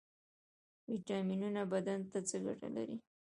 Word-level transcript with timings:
ویټامینونه 0.89 1.61
بدن 1.73 1.99
ته 2.11 2.19
څه 2.29 2.37
ګټه 2.45 2.67
لري؟ 2.75 2.97